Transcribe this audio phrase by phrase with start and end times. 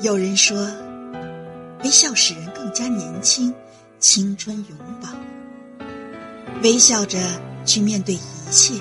[0.00, 0.56] 有人说，
[1.82, 3.52] 微笑使人更加年轻，
[3.98, 5.08] 青春永葆。
[6.62, 7.18] 微笑着
[7.66, 8.20] 去面对一
[8.52, 8.74] 切，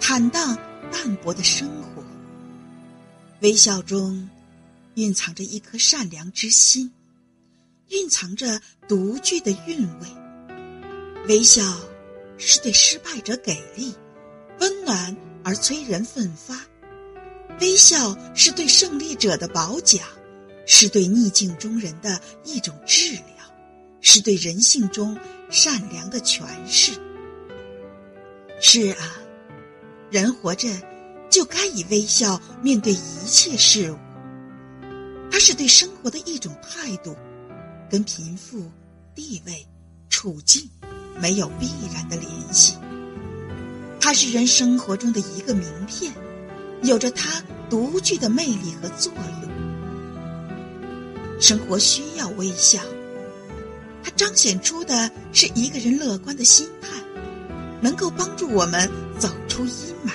[0.00, 0.58] 坦荡
[0.90, 2.02] 淡泊的生活。
[3.42, 4.28] 微笑中
[4.94, 6.90] 蕴藏着一颗善良之心，
[7.90, 10.08] 蕴藏着独具的韵味。
[11.28, 11.62] 微笑
[12.38, 13.94] 是对失败者给力，
[14.58, 16.56] 温暖而催人奋发；
[17.60, 20.02] 微笑是对胜利者的褒奖，
[20.66, 23.44] 是对逆境中人的一种治疗，
[24.00, 25.16] 是对人性中
[25.50, 26.92] 善良的诠释。
[28.60, 29.16] 是啊，
[30.10, 30.68] 人活着
[31.30, 33.98] 就该以微笑面对一切事物。
[35.30, 37.16] 它是对生活的一种态度，
[37.90, 38.70] 跟贫富、
[39.14, 39.66] 地位、
[40.08, 40.68] 处境。
[41.16, 42.74] 没有必然的联系，
[44.00, 46.12] 它是人生活中的一个名片，
[46.82, 47.40] 有着它
[47.70, 49.12] 独具的魅力和作
[49.42, 49.53] 用。
[51.40, 52.80] 生活需要微笑，
[54.02, 56.88] 它彰显出的是一个人乐观的心态，
[57.80, 60.12] 能够帮助我们走出阴霾，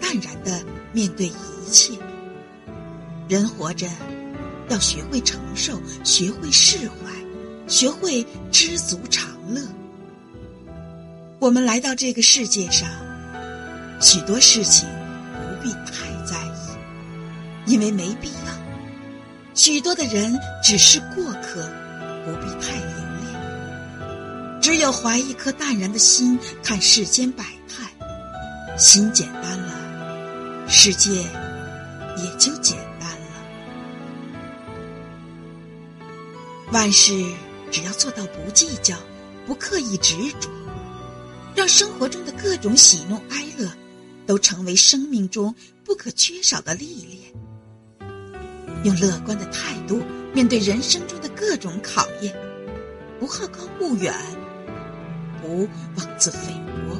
[0.00, 1.92] 淡然的面对一切。
[3.28, 3.88] 人活着，
[4.68, 6.94] 要学会承受，学会释怀，
[7.66, 9.62] 学会知足常乐。
[11.38, 12.88] 我们来到这个世界上，
[14.00, 14.88] 许多事情
[15.32, 18.52] 不必太在意，因为没必要；
[19.54, 21.70] 许多的人只是过客，
[22.24, 24.60] 不必太留恋。
[24.62, 27.90] 只有怀一颗淡然的心，看世间百态，
[28.78, 33.26] 心简单了，世界也就简单了。
[36.72, 37.12] 万事
[37.70, 38.96] 只要做到不计较，
[39.46, 40.48] 不刻意执着。
[41.54, 43.70] 让生活中的各种喜怒哀乐，
[44.26, 47.18] 都成为生命中不可缺少的历练。
[48.84, 50.02] 用乐观的态度
[50.32, 52.34] 面对人生中的各种考验，
[53.18, 54.14] 不好高骛远，
[55.40, 56.52] 不妄自菲
[56.88, 56.96] 薄，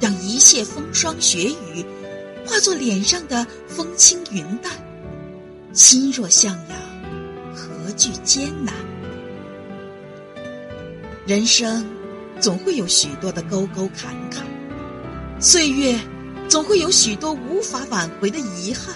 [0.00, 1.84] 让一切风霜雪雨
[2.46, 4.72] 化作脸上的风轻云淡。
[5.72, 6.78] 心若向阳，
[7.54, 8.74] 何惧艰难？
[11.26, 11.84] 人生。
[12.40, 14.46] 总会有许多的沟沟坎坎，
[15.40, 15.98] 岁月
[16.48, 18.94] 总会有许多无法挽回的遗憾。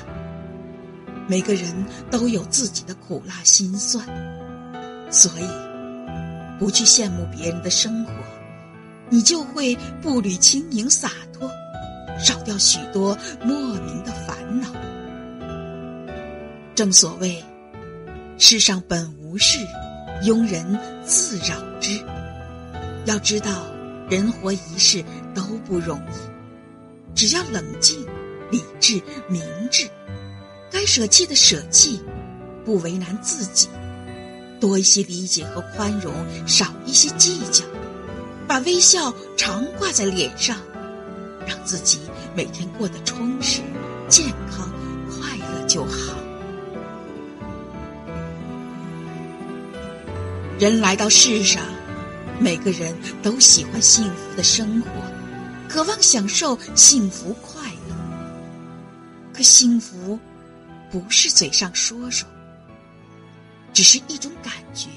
[1.29, 4.07] 每个人都有自己的苦辣心酸，
[5.11, 5.47] 所以
[6.59, 8.13] 不去羡慕别人的生活，
[9.09, 11.51] 你就会步履轻盈洒脱，
[12.19, 14.69] 少掉许多莫名的烦恼。
[16.75, 17.43] 正所谓，
[18.39, 19.59] 世上本无事，
[20.25, 22.01] 庸人自扰之。
[23.05, 23.67] 要知道，
[24.09, 25.05] 人活一世
[25.35, 28.05] 都不容易，只要冷静、
[28.51, 29.89] 理智、明智，
[30.83, 32.03] 该舍弃的舍弃，
[32.65, 33.69] 不为难自己，
[34.59, 36.13] 多一些理解和宽容，
[36.45, 37.65] 少一些计较，
[38.49, 40.59] 把微笑常挂在脸上，
[41.47, 42.01] 让自己
[42.35, 43.61] 每天过得充实、
[44.09, 44.69] 健康、
[45.09, 46.17] 快乐就好。
[50.59, 51.63] 人来到世上。
[52.41, 54.89] 每个人都喜欢幸福的生活，
[55.69, 57.95] 渴望享受幸福快乐。
[59.33, 60.19] 可幸福
[60.93, 62.29] 不是嘴上说说，
[63.73, 64.91] 只是一种感觉，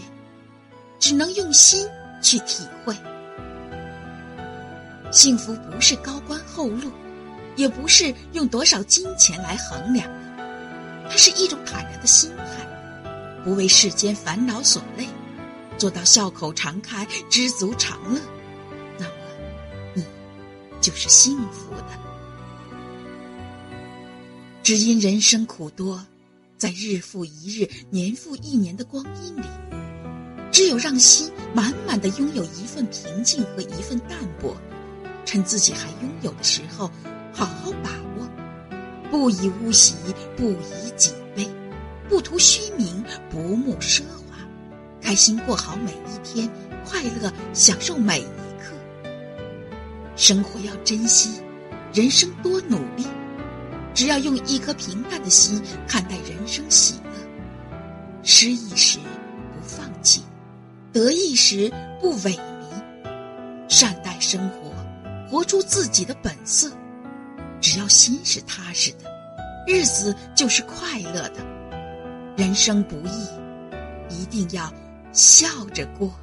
[0.99, 1.87] 只能用心
[2.21, 2.93] 去体会。
[5.09, 6.91] 幸福不是高官厚禄，
[7.55, 12.43] 也不是用多少金钱来衡量的，它是一种坦然的心态，
[13.45, 15.07] 不为世间烦恼所累。
[15.77, 18.19] 做到笑口常开、知足常乐，
[18.97, 19.11] 那么
[19.93, 20.05] 你
[20.81, 22.04] 就是幸福的。
[24.65, 26.03] 只因人生苦多，
[26.57, 29.45] 在日复一日、年复一年的光阴里，
[30.51, 34.57] 只有让心满满的拥有一份平静和一份淡泊，
[35.23, 36.89] 趁自己还拥有的时候，
[37.31, 38.27] 好好把握，
[39.11, 39.93] 不以物喜，
[40.35, 41.47] 不以己悲，
[42.09, 44.35] 不图虚名，不慕奢华。
[44.99, 46.49] 开心过好每一天，
[46.83, 48.23] 快乐享受每一
[48.59, 48.73] 刻。
[50.15, 51.39] 生活要珍惜，
[51.93, 53.05] 人生多努力。
[53.95, 57.09] 只要用一颗平淡的心看待人生喜乐，
[58.21, 60.21] 失意时不放弃，
[60.91, 61.71] 得意时
[62.01, 63.09] 不萎靡，
[63.69, 64.71] 善待生活，
[65.31, 66.69] 活出自己的本色。
[67.61, 69.09] 只要心是踏实的，
[69.65, 71.43] 日子就是快乐的。
[72.35, 74.71] 人生不易，一定要。
[75.13, 76.13] 笑着过。